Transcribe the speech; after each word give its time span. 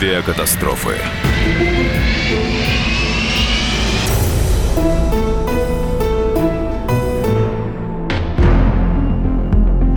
Авиакатастрофы. 0.00 0.94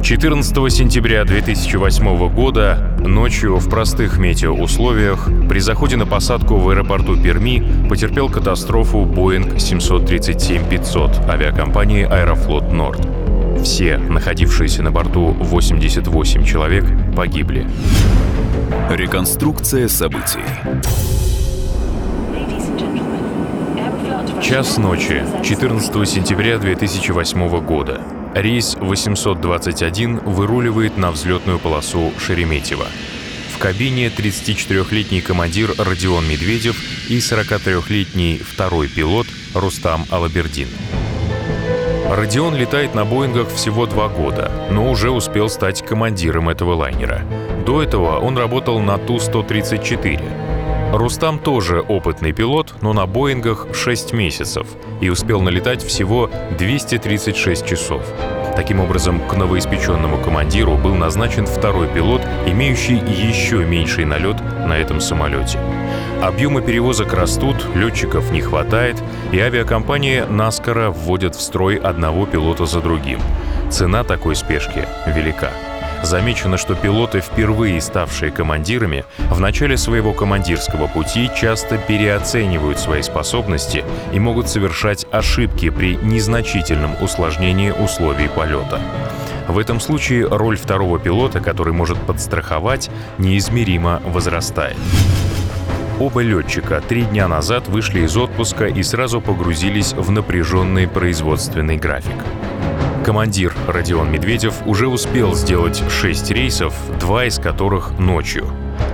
14 0.03 0.73
сентября 0.73 1.23
2008 1.23 2.33
года 2.35 2.97
ночью 2.99 3.55
в 3.59 3.69
простых 3.69 4.17
метеоусловиях 4.17 5.29
при 5.47 5.59
заходе 5.59 5.95
на 5.95 6.05
посадку 6.05 6.57
в 6.57 6.67
аэропорту 6.67 7.15
Перми 7.15 7.63
потерпел 7.87 8.29
катастрофу 8.29 9.05
Boeing 9.05 9.55
737-500 9.55 11.29
авиакомпании 11.29 12.03
Аэрофлот 12.03 12.73
Норд. 12.73 13.22
Все, 13.63 13.97
находившиеся 13.97 14.83
на 14.83 14.91
борту 14.91 15.31
88 15.39 16.43
человек, 16.43 16.83
погибли. 17.15 17.65
Реконструкция 18.89 19.87
событий. 19.87 20.41
Час 24.41 24.77
ночи, 24.77 25.23
14 25.45 26.09
сентября 26.09 26.57
2008 26.57 27.65
года. 27.65 28.01
Рейс 28.35 28.75
821 28.81 30.17
выруливает 30.25 30.97
на 30.97 31.11
взлетную 31.11 31.57
полосу 31.57 32.11
Шереметьево. 32.19 32.87
В 33.53 33.59
кабине 33.59 34.07
34-летний 34.07 35.21
командир 35.21 35.73
Родион 35.77 36.27
Медведев 36.27 36.75
и 37.09 37.19
43-летний 37.19 38.39
второй 38.39 38.89
пилот 38.89 39.27
Рустам 39.53 40.05
Алабердин. 40.09 40.67
Родион 42.15 42.53
летает 42.55 42.93
на 42.93 43.05
Боингах 43.05 43.49
всего 43.49 43.87
два 43.87 44.07
года, 44.07 44.51
но 44.69 44.91
уже 44.91 45.09
успел 45.09 45.49
стать 45.49 45.83
командиром 45.83 46.47
этого 46.47 46.75
лайнера. 46.75 47.23
До 47.65 47.81
этого 47.81 48.19
он 48.19 48.37
работал 48.37 48.79
на 48.79 48.99
Ту-134. 48.99 50.93
Рустам 50.93 51.39
тоже 51.39 51.81
опытный 51.81 52.31
пилот, 52.31 52.75
но 52.81 52.93
на 52.93 53.07
Боингах 53.07 53.65
6 53.73 54.13
месяцев 54.13 54.67
и 55.01 55.09
успел 55.09 55.41
налетать 55.41 55.81
всего 55.83 56.29
236 56.59 57.65
часов. 57.65 58.05
Таким 58.55 58.79
образом, 58.79 59.19
к 59.27 59.33
новоиспеченному 59.35 60.17
командиру 60.19 60.77
был 60.77 60.93
назначен 60.93 61.47
второй 61.47 61.87
пилот, 61.87 62.21
имеющий 62.45 62.95
еще 62.95 63.65
меньший 63.65 64.05
налет 64.05 64.39
на 64.67 64.77
этом 64.77 65.01
самолете. 65.01 65.59
Объемы 66.21 66.61
перевозок 66.61 67.13
растут, 67.13 67.55
летчиков 67.75 68.31
не 68.31 68.41
хватает, 68.41 69.01
и 69.31 69.39
авиакомпания 69.39 70.25
наскоро 70.27 70.91
вводит 70.91 71.35
в 71.35 71.41
строй 71.41 71.77
одного 71.77 72.25
пилота 72.25 72.65
за 72.65 72.79
другим. 72.79 73.19
Цена 73.71 74.03
такой 74.03 74.35
спешки 74.35 74.87
велика. 75.07 75.49
Замечено, 76.03 76.57
что 76.57 76.75
пилоты, 76.75 77.21
впервые 77.21 77.79
ставшие 77.79 78.29
командирами, 78.29 79.05
в 79.29 79.39
начале 79.39 79.77
своего 79.77 80.11
командирского 80.11 80.87
пути 80.87 81.31
часто 81.35 81.77
переоценивают 81.77 82.77
свои 82.77 83.01
способности 83.01 83.85
и 84.11 84.19
могут 84.19 84.49
совершать 84.49 85.05
ошибки 85.11 85.69
при 85.69 85.95
незначительном 85.95 87.01
усложнении 87.01 87.71
условий 87.71 88.27
полета. 88.27 88.81
В 89.47 89.57
этом 89.57 89.79
случае 89.79 90.27
роль 90.27 90.57
второго 90.57 90.99
пилота, 90.99 91.39
который 91.39 91.73
может 91.73 91.97
подстраховать, 91.99 92.89
неизмеримо 93.17 94.01
возрастает. 94.05 94.77
Оба 96.01 96.21
летчика 96.21 96.81
три 96.81 97.03
дня 97.03 97.29
назад 97.29 97.69
вышли 97.69 98.01
из 98.01 98.17
отпуска 98.17 98.65
и 98.65 98.83
сразу 98.83 99.21
погрузились 99.21 99.93
в 99.93 100.11
напряженный 100.11 100.85
производственный 100.87 101.77
график. 101.77 102.17
Командир 103.05 103.52
Родион 103.67 104.11
Медведев 104.11 104.55
уже 104.65 104.87
успел 104.87 105.33
сделать 105.35 105.81
шесть 105.89 106.29
рейсов, 106.31 106.73
два 106.99 107.25
из 107.25 107.39
которых 107.39 107.97
ночью. 107.97 108.47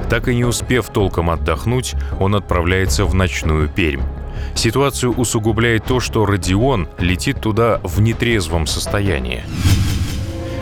Так 0.09 0.28
и 0.28 0.36
не 0.36 0.45
успев 0.45 0.89
толком 0.89 1.30
отдохнуть, 1.30 1.96
он 2.19 2.35
отправляется 2.35 3.06
в 3.06 3.16
ночную 3.16 3.68
Пермь. 3.68 4.02
Ситуацию 4.56 5.13
усугубляет 5.13 5.85
то, 5.85 6.00
что 6.00 6.25
Родион 6.25 6.88
летит 7.00 7.41
туда 7.41 7.80
в 7.84 8.00
нетрезвом 8.02 8.68
состоянии. 8.68 9.44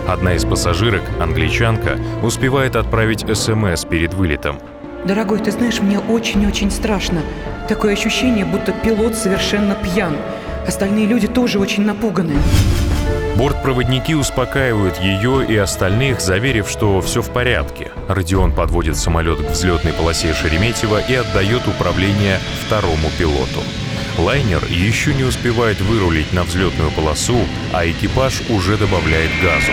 Одна 0.07 0.35
из 0.35 0.45
пассажирок, 0.45 1.03
англичанка, 1.19 1.99
успевает 2.23 2.77
отправить 2.77 3.25
СМС 3.37 3.83
перед 3.83 4.13
вылетом. 4.13 4.59
Дорогой, 5.05 5.39
ты 5.39 5.51
знаешь, 5.51 5.81
мне 5.81 5.99
очень-очень 5.99 6.71
страшно. 6.71 7.21
Такое 7.67 7.93
ощущение, 7.93 8.45
будто 8.45 8.71
пилот 8.71 9.15
совершенно 9.15 9.75
пьян. 9.75 10.15
Остальные 10.65 11.07
люди 11.07 11.27
тоже 11.27 11.59
очень 11.59 11.85
напуганы. 11.85 12.35
Бортпроводники 13.37 14.15
успокаивают 14.15 14.97
ее 14.97 15.45
и 15.45 15.55
остальных, 15.55 16.21
заверив, 16.21 16.67
что 16.67 16.99
все 17.01 17.21
в 17.21 17.29
порядке. 17.29 17.91
Родион 18.07 18.51
подводит 18.51 18.97
самолет 18.97 19.37
к 19.37 19.51
взлетной 19.51 19.93
полосе 19.93 20.33
Шереметьево 20.33 20.99
и 21.07 21.13
отдает 21.13 21.67
управление 21.67 22.39
второму 22.65 23.09
пилоту. 23.19 23.61
Лайнер 24.17 24.65
еще 24.69 25.13
не 25.13 25.23
успевает 25.23 25.79
вырулить 25.79 26.33
на 26.33 26.43
взлетную 26.43 26.89
полосу, 26.91 27.37
а 27.71 27.85
экипаж 27.85 28.41
уже 28.49 28.75
добавляет 28.77 29.29
газу. 29.41 29.71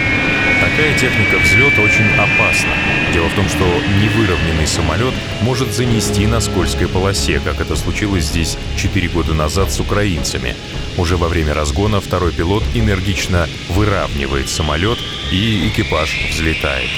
Такая 0.60 0.98
техника 0.98 1.38
взлета 1.38 1.80
очень 1.80 2.08
опасна. 2.12 2.74
Дело 3.12 3.28
в 3.28 3.34
том, 3.34 3.48
что 3.48 3.64
невыровненный 4.02 4.66
самолет 4.66 5.14
может 5.40 5.72
занести 5.72 6.26
на 6.26 6.40
скользкой 6.40 6.88
полосе, 6.88 7.40
как 7.40 7.60
это 7.60 7.74
случилось 7.74 8.24
здесь 8.24 8.58
4 8.76 9.08
года 9.08 9.32
назад 9.32 9.72
с 9.72 9.80
украинцами. 9.80 10.54
Уже 10.98 11.16
во 11.16 11.28
время 11.28 11.54
разгона 11.54 12.00
второй 12.00 12.32
пилот 12.32 12.64
энергично 12.74 13.48
выравнивает 13.70 14.48
самолет, 14.48 14.98
и 15.32 15.68
экипаж 15.68 16.30
взлетает. 16.30 16.90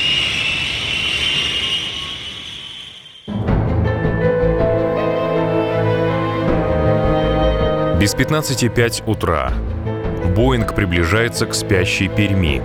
Без 8.06 8.14
15.05 8.14 9.02
утра. 9.06 9.52
Боинг 10.36 10.76
приближается 10.76 11.44
к 11.44 11.54
спящей 11.54 12.06
Перми. 12.06 12.62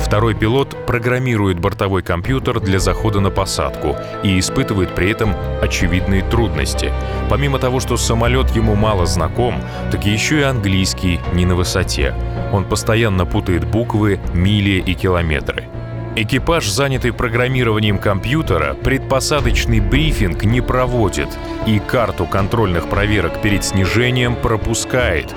Второй 0.00 0.34
пилот 0.34 0.76
программирует 0.86 1.60
бортовой 1.60 2.02
компьютер 2.02 2.58
для 2.58 2.80
захода 2.80 3.20
на 3.20 3.30
посадку 3.30 3.94
и 4.24 4.36
испытывает 4.40 4.92
при 4.96 5.12
этом 5.12 5.36
очевидные 5.60 6.22
трудности. 6.22 6.92
Помимо 7.30 7.60
того, 7.60 7.78
что 7.78 7.96
самолет 7.96 8.50
ему 8.56 8.74
мало 8.74 9.06
знаком, 9.06 9.54
так 9.92 10.04
еще 10.04 10.40
и 10.40 10.42
английский 10.42 11.20
не 11.32 11.46
на 11.46 11.54
высоте. 11.54 12.12
Он 12.52 12.64
постоянно 12.64 13.24
путает 13.24 13.64
буквы, 13.64 14.18
мили 14.34 14.82
и 14.84 14.94
километры. 14.94 15.68
Экипаж, 16.14 16.68
занятый 16.68 17.12
программированием 17.12 17.98
компьютера, 17.98 18.74
предпосадочный 18.74 19.80
брифинг 19.80 20.44
не 20.44 20.60
проводит 20.60 21.28
и 21.66 21.78
карту 21.78 22.26
контрольных 22.26 22.88
проверок 22.88 23.40
перед 23.40 23.64
снижением 23.64 24.36
пропускает. 24.36 25.34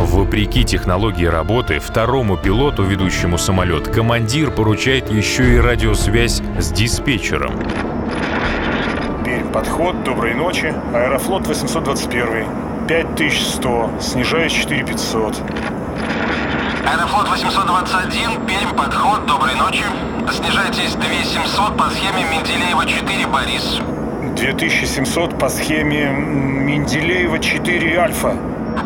Вопреки 0.00 0.64
технологии 0.64 1.26
работы, 1.26 1.78
второму 1.78 2.36
пилоту, 2.36 2.82
ведущему 2.82 3.38
самолет, 3.38 3.88
командир 3.88 4.50
поручает 4.50 5.08
еще 5.08 5.54
и 5.54 5.58
радиосвязь 5.58 6.42
с 6.58 6.72
диспетчером. 6.72 7.52
Подход, 9.52 10.04
доброй 10.04 10.34
ночи. 10.34 10.74
Аэрофлот 10.92 11.46
821. 11.46 12.44
5100, 12.86 13.90
снижаюсь 14.00 14.52
4500. 14.52 15.42
Аэрофлот 16.88 17.28
821, 17.28 18.46
Пермь, 18.46 18.74
подход, 18.74 19.26
доброй 19.26 19.54
ночи. 19.56 19.84
Снижайтесь 20.32 20.94
2700 20.94 21.76
по 21.76 21.90
схеме 21.90 22.24
Менделеева 22.24 22.86
4, 22.86 23.26
Борис. 23.26 23.80
2700 24.34 25.38
по 25.38 25.50
схеме 25.50 26.10
Менделеева 26.10 27.38
4 27.38 28.00
Альфа. 28.00 28.34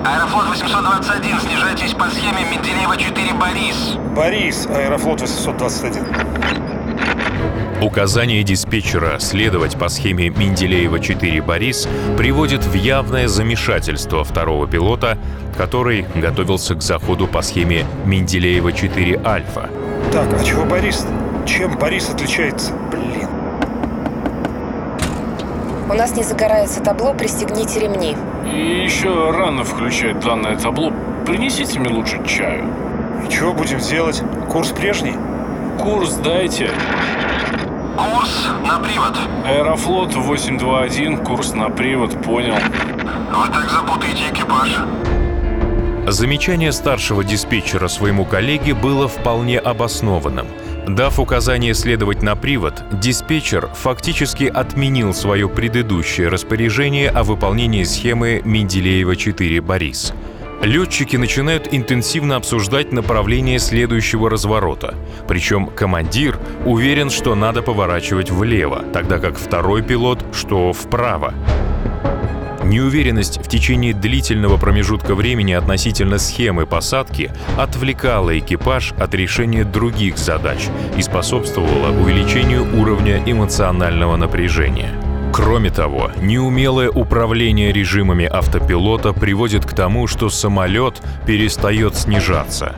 Аэрофлот 0.05 0.49
821, 0.49 1.41
снижайтесь 1.43 1.95
по 1.95 2.11
схеме 2.11 2.45
Менделеева 2.51 2.97
4, 2.97 3.35
Борис. 3.35 3.97
Борис, 4.17 4.67
Аэрофлот 4.67 5.23
821. 5.23 6.72
Указание 7.83 8.45
диспетчера 8.45 9.19
следовать 9.19 9.77
по 9.77 9.89
схеме 9.89 10.29
Менделеева-4 10.29 11.43
Борис 11.43 11.89
приводит 12.17 12.65
в 12.65 12.75
явное 12.75 13.27
замешательство 13.27 14.23
второго 14.23 14.69
пилота, 14.69 15.19
который 15.57 16.07
готовился 16.15 16.77
к 16.77 16.83
заходу 16.83 17.27
по 17.27 17.43
схеме 17.43 17.85
Менделеева-4 18.07 19.27
Альфа. 19.27 19.69
Так, 20.13 20.29
а 20.33 20.45
чего 20.45 20.65
Борис? 20.65 21.05
Чем 21.45 21.77
Борис 21.77 22.09
отличается? 22.09 22.73
Блин. 22.91 23.29
У 25.91 25.95
нас 25.95 26.17
не 26.17 26.23
загорается 26.23 26.81
табло 26.81 27.13
«Пристегните 27.13 27.81
ремни». 27.81 28.17
И 28.47 28.85
еще 28.85 29.31
рано 29.31 29.65
включать 29.65 30.21
данное 30.21 30.57
табло. 30.57 30.93
Принесите 31.27 31.81
мне 31.81 31.91
лучше 31.91 32.25
чаю. 32.27 32.65
И 33.27 33.31
чего 33.31 33.53
будем 33.53 33.79
делать? 33.79 34.23
Курс 34.49 34.69
прежний? 34.69 35.15
Курс 35.83 36.15
дайте. 36.15 36.71
Курс 37.97 38.47
на 38.65 38.79
привод. 38.79 39.19
Аэрофлот 39.45 40.15
821, 40.15 41.25
курс 41.25 41.55
на 41.55 41.71
привод, 41.71 42.23
понял. 42.23 42.55
Вы 42.55 43.53
так 43.53 43.69
запутаете 43.69 44.31
экипаж. 44.31 44.79
Замечание 46.07 46.71
старшего 46.71 47.25
диспетчера 47.25 47.89
своему 47.89 48.25
коллеге 48.25 48.75
было 48.75 49.09
вполне 49.09 49.59
обоснованным. 49.59 50.47
Дав 50.87 51.19
указание 51.19 51.75
следовать 51.75 52.23
на 52.23 52.37
привод, 52.37 52.85
диспетчер 52.93 53.67
фактически 53.75 54.45
отменил 54.45 55.13
свое 55.13 55.49
предыдущее 55.49 56.29
распоряжение 56.29 57.11
о 57.11 57.25
выполнении 57.25 57.83
схемы 57.83 58.41
Менделеева-4 58.45 59.61
«Борис». 59.61 60.13
Летчики 60.63 61.17
начинают 61.17 61.67
интенсивно 61.73 62.37
обсуждать 62.37 62.93
направление 62.93 63.59
следующего 63.59 64.31
разворота. 64.31 64.95
Причем 65.27 65.67
командир 65.67 66.39
уверен, 66.65 67.11
что 67.11 67.35
надо 67.35 67.63
поворачивать 67.63 68.31
влево, 68.31 68.85
тогда 68.93 69.19
как 69.19 69.37
второй 69.39 69.83
пилот, 69.83 70.25
что 70.33 70.73
вправо. 70.73 71.35
Неуверенность 72.63 73.45
в 73.45 73.49
течение 73.49 73.93
длительного 73.93 74.57
промежутка 74.57 75.17
времени 75.17 75.53
относительно 75.53 76.19
схемы 76.19 76.65
посадки 76.65 77.33
отвлекала 77.59 78.39
экипаж 78.39 78.93
от 78.93 79.13
решения 79.15 79.65
других 79.65 80.17
задач 80.17 80.69
и 80.97 81.03
способствовала 81.03 81.91
увеличению 81.91 82.79
уровня 82.81 83.21
эмоционального 83.27 84.15
напряжения. 84.15 84.93
Кроме 85.33 85.71
того, 85.71 86.11
неумелое 86.21 86.91
управление 86.91 87.73
режимами 87.73 88.27
автопилота 88.27 89.15
приводит 89.15 89.65
к 89.65 89.75
тому, 89.75 90.07
что 90.07 90.29
самолет 90.29 91.01
перестает 91.27 91.97
снижаться. 91.97 92.77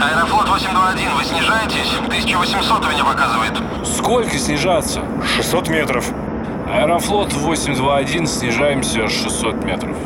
Аэрофлот 0.00 0.48
821, 0.48 1.14
вы 1.16 1.24
снижаетесь? 1.24 1.92
1800 2.06 2.84
у 2.84 2.88
меня 2.90 3.04
показывает. 3.04 3.52
Сколько 3.84 4.38
снижаться? 4.38 5.02
600 5.36 5.68
метров. 5.68 6.10
Аэрофлот 6.66 7.34
821, 7.34 8.26
снижаемся 8.26 9.06
600 9.06 9.64
метров. 9.64 9.96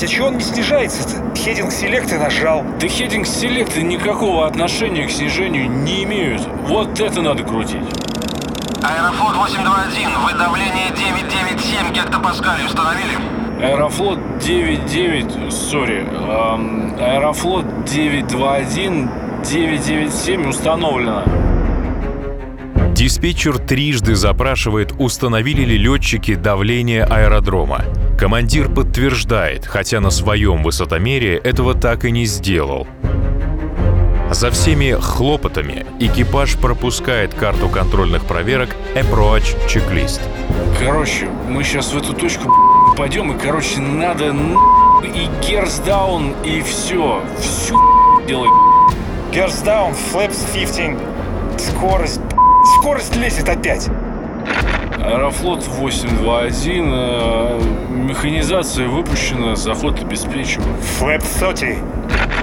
А 0.00 0.06
чего 0.06 0.28
он 0.28 0.36
не 0.36 0.42
снижается-то? 0.42 1.36
Heading 1.36 1.72
select 1.72 2.12
и 2.12 2.16
нажал. 2.16 2.64
Да 2.80 2.86
heading 2.88 3.26
select 3.26 3.74
ы 3.74 3.82
никакого 3.82 4.46
отношения 4.46 5.06
к 5.06 5.10
снижению 5.10 5.68
не 5.68 6.04
имеют. 6.04 6.42
Вот 6.68 7.00
это 7.00 7.20
надо 7.20 7.42
крутить. 7.42 8.03
Аэрофлот 8.84 9.34
821, 9.34 10.10
вы 10.26 10.34
давление 10.34 10.90
997 10.94 11.94
гектопаскалей 11.94 12.66
установили? 12.66 13.16
Аэрофлот 13.58 14.18
99, 14.40 15.50
сори, 15.50 16.00
эм, 16.00 16.94
Аэрофлот 17.00 17.64
921, 17.86 19.08
997 19.42 20.48
установлено. 20.50 21.24
Диспетчер 22.92 23.58
трижды 23.58 24.16
запрашивает, 24.16 24.92
установили 24.98 25.62
ли 25.62 25.78
летчики 25.78 26.34
давление 26.34 27.04
аэродрома. 27.04 27.84
Командир 28.18 28.68
подтверждает, 28.68 29.64
хотя 29.64 30.00
на 30.00 30.10
своем 30.10 30.62
высотомере 30.62 31.38
этого 31.38 31.72
так 31.72 32.04
и 32.04 32.10
не 32.10 32.26
сделал. 32.26 32.86
За 34.30 34.50
всеми 34.50 34.92
хлопотами 35.00 35.86
экипаж 36.00 36.56
пропускает 36.56 37.34
карту 37.34 37.68
контрольных 37.68 38.24
проверок 38.24 38.70
Approach 38.94 39.54
Checklist. 39.68 40.20
Короче, 40.78 41.28
мы 41.48 41.62
сейчас 41.62 41.92
в 41.92 41.96
эту 41.96 42.14
точку 42.14 42.52
пойдем, 42.96 43.32
и, 43.32 43.38
короче, 43.38 43.80
надо 43.80 44.34
и 45.04 45.28
gears 45.46 45.90
down, 45.90 46.34
и 46.42 46.62
все. 46.62 47.22
Всю 47.38 47.78
делай. 48.26 48.48
Gears 49.32 49.63
down, 49.63 49.94
flaps 49.94 50.46
15. 50.54 50.98
Скорость. 51.58 52.20
Скорость 52.78 53.14
лезет 53.16 53.48
опять. 53.48 53.88
Аэрофлот 54.98 55.66
821, 55.66 56.84
э, 56.92 57.60
механизация 57.90 58.88
выпущена, 58.88 59.54
заход 59.54 60.00
обеспечен. 60.00 60.62
Flaps 60.98 61.26
30. 61.40 61.78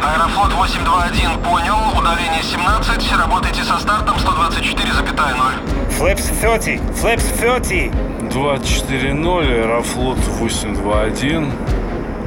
Аэрофлот 0.03 0.51
821, 0.53 1.44
понял, 1.44 1.75
удаление 1.95 2.42
17, 2.42 3.18
работайте 3.19 3.63
со 3.63 3.77
стартом 3.77 4.15
124,0. 4.18 5.89
Flaps 5.91 6.23
30. 6.42 6.81
Flaps 6.95 7.23
30. 7.39 7.92
24.0, 8.31 9.62
Аэрофлот 9.62 10.18
821. 10.39 11.51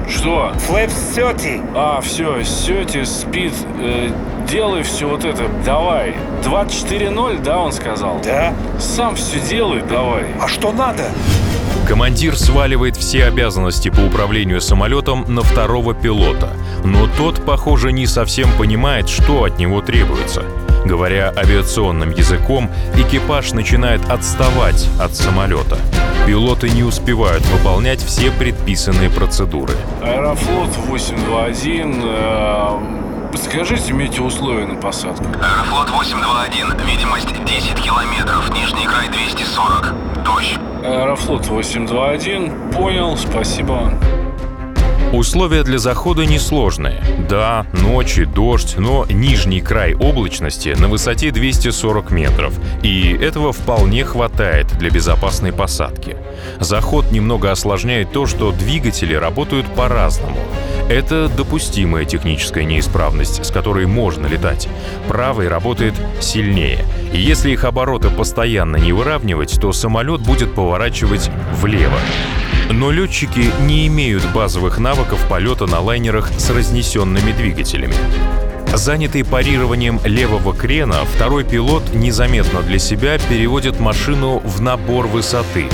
Что? 0.09 0.53
Флэпс 0.69 0.95
30. 1.17 1.63
А, 1.75 2.01
все, 2.01 2.45
сети, 2.45 3.03
спид, 3.05 3.53
э, 3.81 4.11
делай 4.49 4.85
все 4.85 5.09
вот 5.09 5.25
это, 5.25 5.49
давай. 5.65 6.15
24.0, 6.45 7.43
да, 7.43 7.59
он 7.59 7.73
сказал? 7.73 8.21
Да? 8.23 8.55
Сам 8.79 9.17
все 9.17 9.41
делай, 9.41 9.83
давай. 9.83 10.27
А 10.41 10.47
что 10.47 10.71
надо? 10.71 11.11
Командир 11.87 12.39
сваливает 12.39 12.97
все 12.97 13.27
обязанности 13.27 13.91
по 13.91 14.01
управлению 14.01 14.63
самолетом 14.63 15.25
на 15.29 15.43
второго 15.43 15.93
пилота, 15.93 16.51
но 16.83 17.07
тот, 17.19 17.45
похоже, 17.45 17.93
не 17.93 18.07
совсем 18.07 18.51
понимает, 18.57 19.09
что 19.11 19.45
от 19.45 19.59
него 19.59 19.83
требуется. 19.83 20.45
Говоря 20.87 21.33
авиационным 21.37 22.11
языком, 22.11 22.71
экипаж 22.97 23.53
начинает 23.53 24.09
отставать 24.11 24.89
от 24.99 25.15
самолета. 25.15 25.79
Пилоты 26.27 26.71
не 26.71 26.83
успевают 26.83 27.45
выполнять 27.47 28.03
все 28.03 28.31
предписанные 28.31 29.11
процедуры. 29.11 29.75
Аэрофлот 30.03 30.71
821, 30.89 32.03
э, 32.03 33.04
подскажите 33.35 33.93
метеоусловия 33.93 34.65
на 34.65 34.81
посадку. 34.81 35.25
Аэрофлот 35.25 35.91
821, 35.91 36.87
видимость 36.87 37.45
10 37.45 37.83
километров, 37.83 38.49
нижний 38.55 38.87
край 38.87 39.09
240. 39.09 39.93
Дождь. 40.25 40.57
Аэрофлот 40.85 41.49
821, 41.49 42.71
понял, 42.71 43.17
спасибо. 43.17 43.93
Условия 45.15 45.63
для 45.63 45.79
захода 45.79 46.27
несложные. 46.27 47.01
Да, 47.29 47.67
ночи, 47.73 48.25
дождь, 48.25 48.75
но 48.79 49.07
нижний 49.09 49.61
край 49.61 49.95
облачности 49.95 50.75
на 50.77 50.89
высоте 50.89 51.31
240 51.31 52.11
метров, 52.11 52.53
и 52.83 53.17
этого 53.23 53.53
вполне 53.53 54.05
хватает 54.05 54.77
для 54.77 54.91
безопасной 54.91 55.53
посадки. 55.53 56.17
Заход 56.59 57.13
немного 57.13 57.53
осложняет 57.53 58.11
то, 58.11 58.27
что 58.27 58.51
двигатели 58.51 59.15
работают 59.15 59.67
по-разному. 59.77 60.37
Это 60.89 61.29
допустимая 61.29 62.05
техническая 62.07 62.65
неисправность, 62.65 63.45
с 63.47 63.53
которой 63.53 63.87
можно 63.87 64.27
летать. 64.27 64.69
Правый 65.07 65.47
работает 65.47 65.95
сильнее, 66.21 66.85
и 67.13 67.21
если 67.21 67.53
их 67.53 67.63
обороты 67.63 68.11
постоянно 68.11 68.79
не 68.79 68.93
выравнивать, 68.93 69.61
то 69.61 69.73
самолет 69.73 70.23
будет 70.23 70.57
поворачивать 70.57 71.31
влево. 71.61 72.01
Но 72.71 72.91
летчики 72.91 73.51
не 73.63 73.87
имеют 73.87 74.25
базовых 74.33 74.79
навыков 74.79 75.25
полета 75.29 75.67
на 75.67 75.81
лайнерах 75.81 76.31
с 76.37 76.51
разнесенными 76.51 77.33
двигателями. 77.33 77.95
Занятый 78.75 79.25
парированием 79.25 80.01
левого 80.05 80.53
крена, 80.53 81.05
второй 81.05 81.45
пилот 81.45 81.95
незаметно 81.95 82.61
для 82.63 82.79
себя 82.79 83.19
переводит 83.19 83.79
машину 83.79 84.41
в 84.41 84.61
набор 84.61 85.07
высоты. 85.07 85.69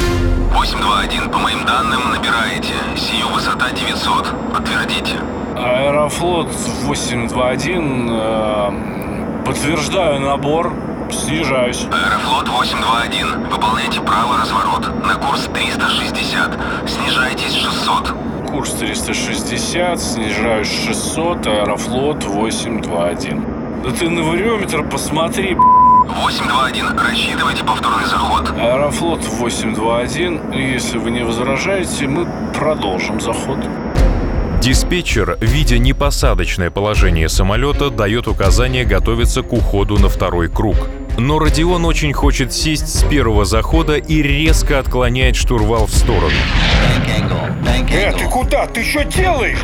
821, 0.52 1.30
по 1.30 1.38
моим 1.38 1.64
данным, 1.64 2.10
набираете. 2.10 2.74
Сию 2.96 3.28
высота 3.32 3.70
900. 3.70 4.52
Подтвердите. 4.52 5.14
Аэрофлот 5.56 6.48
821, 6.84 8.08
э, 8.10 9.44
подтверждаю 9.46 10.20
набор, 10.20 10.72
снижаюсь. 11.14 11.86
Аэрофлот 11.90 12.48
821, 12.48 13.48
выполняйте 13.50 14.00
правый 14.00 14.38
разворот. 14.38 14.88
На 15.04 15.14
курс 15.14 15.48
360. 15.52 16.58
Снижайтесь 16.86 17.54
600. 17.54 18.14
Курс 18.50 18.70
360, 18.72 20.00
снижаюсь 20.00 20.68
600, 20.68 21.46
Аэрофлот 21.46 22.24
821. 22.24 23.44
Да 23.84 23.90
ты 23.92 24.10
на 24.10 24.22
вариометр 24.22 24.82
посмотри, 24.88 25.54
б***ь. 25.54 25.90
821, 26.24 26.98
рассчитывайте 26.98 27.64
повторный 27.64 28.06
заход. 28.06 28.50
Аэрофлот 28.58 29.24
821, 29.24 30.52
если 30.52 30.98
вы 30.98 31.10
не 31.12 31.24
возражаете, 31.24 32.08
мы 32.08 32.26
продолжим 32.52 33.20
заход. 33.20 33.58
Диспетчер, 34.60 35.38
видя 35.40 35.78
непосадочное 35.78 36.70
положение 36.70 37.30
самолета, 37.30 37.88
дает 37.88 38.28
указание 38.28 38.84
готовиться 38.84 39.42
к 39.42 39.52
уходу 39.52 39.98
на 39.98 40.08
второй 40.08 40.48
круг. 40.48 40.76
Но 41.18 41.38
Родион 41.38 41.84
очень 41.84 42.12
хочет 42.12 42.52
сесть 42.52 42.88
с 42.88 43.02
первого 43.04 43.44
захода 43.44 43.96
и 43.96 44.22
резко 44.22 44.78
отклоняет 44.78 45.36
штурвал 45.36 45.86
в 45.86 45.94
сторону. 45.94 46.32
Э, 47.92 48.12
ты 48.16 48.24
куда? 48.26 48.66
Ты 48.66 48.84
что 48.84 49.04
делаешь? 49.04 49.58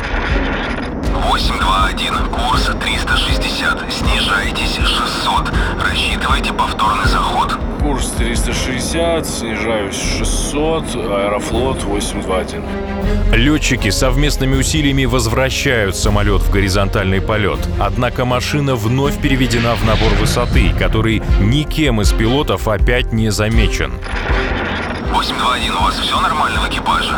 821, 1.23 2.13
курс 2.31 2.69
360. 2.79 3.91
Снижайтесь 3.91 4.75
600. 4.75 5.51
Рассчитывайте 5.83 6.53
повторный 6.53 7.05
заход. 7.07 7.57
Курс 7.81 8.09
360, 8.17 9.25
снижаюсь 9.25 9.95
600, 9.95 10.95
Аэрофлот 10.95 11.83
821. 11.83 12.63
Летчики 13.33 13.89
совместными 13.89 14.55
усилиями 14.55 15.05
возвращают 15.05 15.95
самолет 15.95 16.41
в 16.41 16.51
горизонтальный 16.51 17.21
полет. 17.21 17.59
Однако 17.79 18.25
машина 18.25 18.75
вновь 18.75 19.19
переведена 19.19 19.75
в 19.75 19.85
набор 19.85 20.11
высоты, 20.19 20.71
который 20.77 21.21
никем 21.39 22.01
из 22.01 22.11
пилотов 22.11 22.67
опять 22.67 23.11
не 23.11 23.31
замечен. 23.31 23.93
821, 25.13 25.73
у 25.73 25.83
вас 25.83 25.97
все 25.97 26.19
нормально 26.19 26.59
в 26.59 26.69
экипаже? 26.69 27.15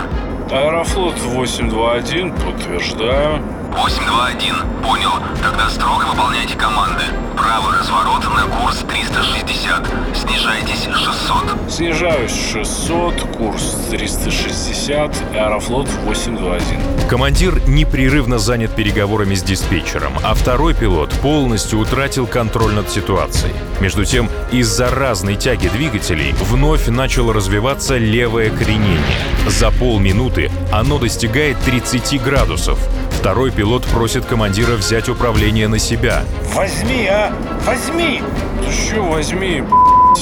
Аэрофлот 0.51 1.20
821, 1.20 2.32
подтверждаю. 2.34 3.59
821, 3.72 4.82
понял. 4.82 5.12
Тогда 5.42 5.70
строго 5.70 6.04
выполняйте 6.06 6.56
команды. 6.56 7.04
Правый 7.38 7.78
разворот 7.78 8.24
на 8.24 8.44
курс 8.58 8.80
360. 8.88 9.88
Снижайтесь 10.16 10.84
600. 10.86 11.72
Снижаюсь 11.72 12.52
600, 12.52 13.38
курс 13.38 13.88
360, 13.90 15.16
Аэрофлот 15.34 15.88
821. 16.06 16.99
Командир 17.10 17.60
непрерывно 17.68 18.38
занят 18.38 18.75
переговорами 18.75 19.34
с 19.34 19.42
диспетчером, 19.42 20.13
а 20.22 20.36
второй 20.36 20.75
пилот 20.75 21.10
полностью 21.24 21.80
утратил 21.80 22.28
контроль 22.28 22.74
над 22.74 22.92
ситуацией. 22.92 23.54
Между 23.82 24.06
тем, 24.06 24.30
из-за 24.51 24.92
разной 24.92 25.36
тяги 25.36 25.70
двигателей 25.70 26.34
вновь 26.34 26.86
начало 26.86 27.34
развиваться 27.34 27.98
левое 27.98 28.51
кренение. 28.51 29.00
За 29.48 29.72
полминуты 29.72 30.51
оно 30.72 31.00
достигает 31.00 31.58
30 31.62 32.22
градусов. 32.22 32.78
Второй 33.20 33.50
пилот 33.50 33.86
просит 33.86 34.25
командира 34.28 34.75
взять 34.75 35.10
управление 35.10 35.68
на 35.68 35.80
себя. 35.80 36.25
Возьми, 36.54 37.08
а! 37.08 37.34
Возьми! 37.66 38.22
Ты 38.63 38.72
что, 38.72 39.01
возьми, 39.01 39.63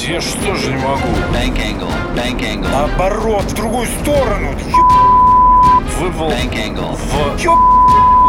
я 0.07 0.21
что 0.21 0.55
же 0.55 0.71
не 0.71 0.77
могу? 0.77 1.09
Bank 1.33 1.57
angle. 1.57 1.91
Bank 2.15 2.39
angle. 2.39 2.71
Наоборот, 2.71 3.43
в 3.43 3.55
другую 3.55 3.87
сторону! 4.01 4.55
Выпал 5.99 6.29
в... 6.29 7.43
Ёб... 7.43 7.57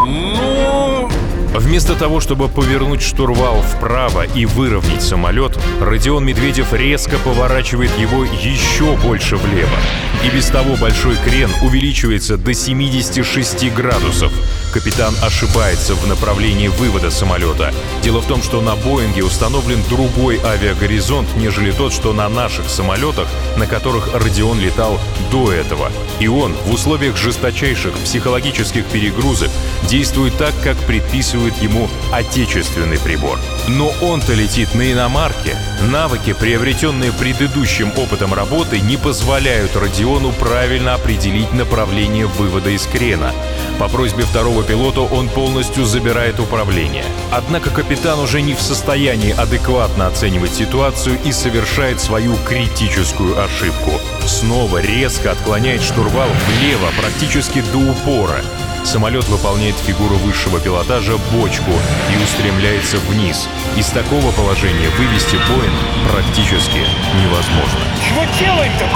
Ну... 0.06 1.08
Вместо 1.54 1.94
того, 1.94 2.20
чтобы 2.20 2.48
повернуть 2.48 3.02
штурвал 3.02 3.60
вправо 3.62 4.24
и 4.26 4.46
выровнять 4.46 5.02
самолет, 5.02 5.58
Родион 5.80 6.24
Медведев 6.24 6.72
резко 6.72 7.18
поворачивает 7.18 7.90
его 7.98 8.24
еще 8.24 8.96
больше 8.96 9.36
влево. 9.36 9.76
И 10.24 10.34
без 10.34 10.46
того 10.46 10.76
большой 10.76 11.16
крен 11.16 11.50
увеличивается 11.62 12.36
до 12.36 12.54
76 12.54 13.74
градусов. 13.74 14.32
Капитан 14.72 15.14
ошибается 15.22 15.94
в 15.94 16.06
направлении 16.06 16.68
вывода 16.68 17.10
самолета. 17.10 17.72
Дело 18.02 18.20
в 18.20 18.26
том, 18.26 18.42
что 18.42 18.60
на 18.60 18.76
Боинге 18.76 19.24
установлен 19.24 19.82
другой 19.88 20.38
авиагоризонт, 20.44 21.36
нежели 21.36 21.72
тот, 21.72 21.92
что 21.92 22.12
на 22.12 22.28
наших 22.28 22.68
самолетах, 22.68 23.28
на 23.56 23.66
которых 23.66 24.14
Родион 24.14 24.60
летал 24.60 25.00
до 25.30 25.52
этого. 25.52 25.90
И 26.20 26.28
он 26.28 26.54
в 26.66 26.72
условиях 26.72 27.16
жесточайших 27.16 27.94
психологических 27.94 28.84
перегрузок 28.86 29.50
действует 29.88 30.36
так, 30.36 30.52
как 30.62 30.76
предписывает 30.78 31.56
ему 31.62 31.88
отечественный 32.12 32.98
прибор. 32.98 33.38
Но 33.68 33.92
он-то 34.02 34.34
летит 34.34 34.74
на 34.74 34.92
иномарке. 34.92 35.56
Навыки, 35.80 36.34
приобретенные 36.34 37.12
предыдущим 37.12 37.92
опытом 37.96 38.34
работы, 38.34 38.80
не 38.80 38.96
позволяют 38.96 39.76
Родиону 39.76 40.32
правильно 40.32 40.94
определить 40.94 41.52
направление 41.52 42.26
вывода 42.26 42.70
из 42.70 42.86
крена. 42.86 43.32
По 43.78 43.88
просьбе 43.88 44.24
второго 44.24 44.57
пилота 44.62 45.00
он 45.00 45.28
полностью 45.28 45.84
забирает 45.84 46.40
управление. 46.40 47.04
Однако 47.30 47.70
капитан 47.70 48.18
уже 48.18 48.40
не 48.42 48.54
в 48.54 48.60
состоянии 48.60 49.32
адекватно 49.32 50.06
оценивать 50.06 50.54
ситуацию 50.54 51.18
и 51.24 51.32
совершает 51.32 52.00
свою 52.00 52.36
критическую 52.46 53.42
ошибку. 53.42 53.92
Снова 54.26 54.78
резко 54.78 55.32
отклоняет 55.32 55.82
штурвал 55.82 56.28
влево, 56.46 56.88
практически 57.00 57.62
до 57.72 57.78
упора. 57.78 58.40
Самолет 58.84 59.28
выполняет 59.28 59.76
фигуру 59.76 60.16
высшего 60.16 60.60
пилотажа 60.60 61.18
бочку 61.32 61.72
и 62.12 62.22
устремляется 62.22 62.98
вниз. 63.08 63.48
Из 63.76 63.86
такого 63.88 64.30
положения 64.32 64.88
вывести 64.96 65.36
Боинг 65.36 66.10
практически 66.10 66.86
невозможно. 67.20 67.80
Чего 68.06 68.24
делаем-то? 68.38 68.88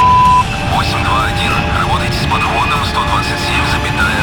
821, 0.77 1.53
работайте 1.79 2.15
с 2.15 2.25
подходом 2.25 2.81
127,1. 2.81 4.22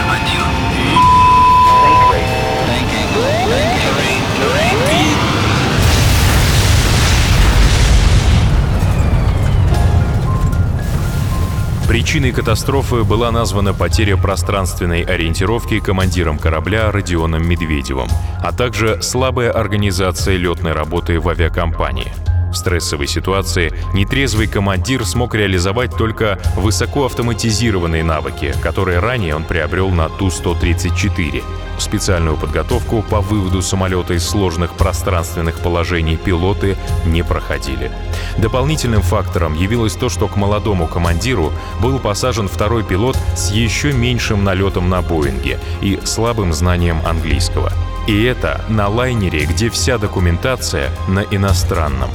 Причиной 11.89 12.31
катастрофы 12.33 13.03
была 13.03 13.31
названа 13.31 13.73
потеря 13.73 14.15
пространственной 14.15 15.01
ориентировки 15.01 15.79
командиром 15.79 16.37
корабля 16.37 16.91
Родионом 16.91 17.49
Медведевым, 17.49 18.07
а 18.43 18.51
также 18.51 19.01
слабая 19.01 19.51
организация 19.51 20.37
летной 20.37 20.73
работы 20.73 21.19
в 21.19 21.27
авиакомпании. 21.27 22.13
В 22.51 22.53
стрессовой 22.53 23.07
ситуации 23.07 23.73
нетрезвый 23.95 24.45
командир 24.45 25.03
смог 25.03 25.33
реализовать 25.33 25.97
только 25.97 26.37
высокоавтоматизированные 26.57 28.03
навыки, 28.03 28.53
которые 28.61 28.99
ранее 28.99 29.35
он 29.35 29.43
приобрел 29.43 29.89
на 29.89 30.09
Ту-134. 30.09 31.43
Специальную 31.79 32.37
подготовку 32.37 33.01
по 33.01 33.21
выводу 33.21 33.61
самолета 33.61 34.13
из 34.13 34.27
сложных 34.27 34.73
пространственных 34.73 35.59
положений 35.59 36.17
пилоты 36.17 36.77
не 37.05 37.23
проходили. 37.23 37.91
Дополнительным 38.37 39.01
фактором 39.01 39.53
явилось 39.53 39.95
то, 39.95 40.09
что 40.09 40.27
к 40.27 40.35
молодому 40.35 40.87
командиру 40.87 41.51
был 41.81 41.99
посажен 41.99 42.47
второй 42.47 42.83
пилот 42.83 43.17
с 43.35 43.51
еще 43.51 43.93
меньшим 43.93 44.43
налетом 44.43 44.89
на 44.89 45.01
Боинге 45.01 45.59
и 45.81 45.99
слабым 46.03 46.53
знанием 46.53 47.01
английского. 47.05 47.71
И 48.07 48.23
это 48.23 48.65
на 48.69 48.87
лайнере, 48.87 49.45
где 49.45 49.69
вся 49.69 49.97
документация 49.97 50.91
на 51.07 51.19
иностранном. 51.19 52.09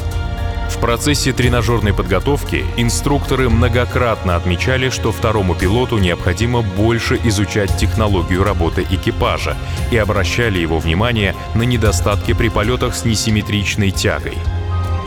В 0.71 0.79
процессе 0.81 1.33
тренажерной 1.33 1.95
подготовки 1.95 2.65
инструкторы 2.77 3.49
многократно 3.49 4.37
отмечали, 4.37 4.91
что 4.91 5.13
второму 5.13 5.55
пилоту 5.55 5.99
необходимо 5.99 6.63
больше 6.63 7.21
изучать 7.25 7.77
технологию 7.77 8.45
работы 8.45 8.87
экипажа 8.89 9.57
и 9.91 9.97
обращали 9.97 10.59
его 10.59 10.79
внимание 10.79 11.35
на 11.55 11.63
недостатки 11.63 12.33
при 12.33 12.49
полетах 12.49 12.95
с 12.95 13.05
несимметричной 13.05 13.91
тягой. 13.91 14.37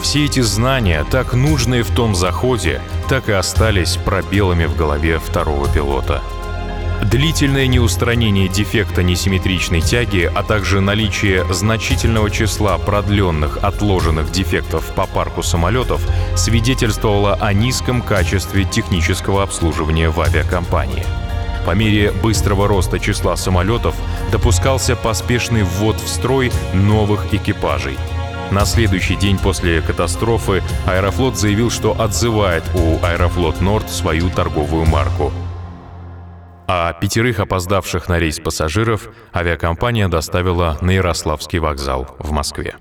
Все 0.01 0.25
эти 0.25 0.41
знания, 0.41 1.05
так 1.09 1.33
нужные 1.33 1.83
в 1.83 1.91
том 1.91 2.15
заходе, 2.15 2.81
так 3.09 3.29
и 3.29 3.33
остались 3.33 3.97
пробелами 3.97 4.65
в 4.65 4.75
голове 4.75 5.19
второго 5.19 5.67
пилота. 5.67 6.21
Длительное 7.03 7.67
неустранение 7.67 8.49
дефекта 8.49 9.03
несимметричной 9.03 9.81
тяги, 9.81 10.29
а 10.33 10.41
также 10.43 10.81
наличие 10.81 11.45
значительного 11.53 12.31
числа 12.31 12.77
продленных 12.79 13.59
отложенных 13.61 14.31
дефектов 14.31 14.83
по 14.95 15.05
парку 15.05 15.43
самолетов 15.43 16.01
свидетельствовало 16.35 17.35
о 17.35 17.53
низком 17.53 18.01
качестве 18.01 18.65
технического 18.65 19.43
обслуживания 19.43 20.09
в 20.09 20.19
авиакомпании. 20.19 21.03
По 21.65 21.71
мере 21.71 22.11
быстрого 22.11 22.67
роста 22.67 22.99
числа 22.99 23.35
самолетов 23.35 23.95
допускался 24.31 24.95
поспешный 24.95 25.63
ввод 25.63 25.97
в 25.97 26.07
строй 26.07 26.51
новых 26.73 27.33
экипажей. 27.33 27.97
На 28.49 28.65
следующий 28.65 29.15
день 29.15 29.37
после 29.37 29.81
катастрофы 29.81 30.63
Аэрофлот 30.85 31.37
заявил, 31.37 31.69
что 31.69 31.99
отзывает 31.99 32.63
у 32.73 33.05
Аэрофлот 33.05 33.61
Норд 33.61 33.89
свою 33.89 34.29
торговую 34.29 34.85
марку– 34.85 35.31
а 36.67 36.93
пятерых 36.93 37.39
опоздавших 37.39 38.09
на 38.09 38.19
рейс 38.19 38.39
пассажиров 38.39 39.09
авиакомпания 39.33 40.07
доставила 40.09 40.77
на 40.81 40.91
Ярославский 40.91 41.59
вокзал 41.59 42.15
в 42.19 42.31
Москве. 42.31 42.75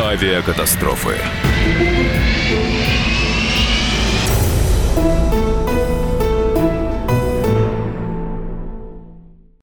Авиакатастрофы. 0.00 1.16